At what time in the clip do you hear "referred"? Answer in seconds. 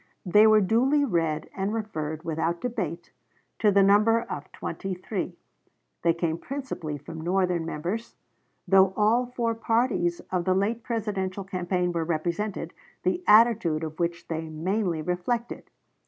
1.75-2.23